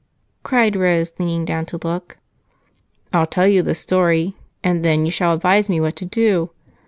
cried 0.41 0.75
Rose, 0.75 1.13
leaning 1.19 1.45
down 1.45 1.63
to 1.63 1.77
look. 1.83 2.17
"I'll 3.13 3.27
tell 3.27 3.45
you 3.47 3.61
the 3.61 3.75
story, 3.75 4.35
and 4.63 4.83
then 4.83 5.05
you 5.05 5.11
shall 5.11 5.31
advise 5.35 5.69
me 5.69 5.79
what 5.79 5.95
to 5.97 6.05
do. 6.05 6.49